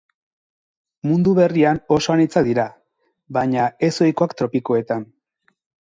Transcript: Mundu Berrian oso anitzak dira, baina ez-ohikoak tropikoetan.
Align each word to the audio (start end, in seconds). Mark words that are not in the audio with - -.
Mundu 1.09 1.33
Berrian 1.39 1.81
oso 1.97 2.15
anitzak 2.15 2.47
dira, 2.49 2.65
baina 3.39 3.69
ez-ohikoak 3.89 4.35
tropikoetan. 4.41 5.07